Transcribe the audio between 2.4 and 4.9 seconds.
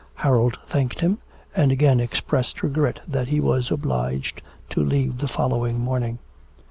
regret that he was obliged to